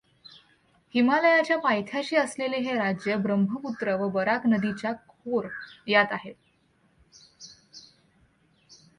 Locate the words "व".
3.95-4.07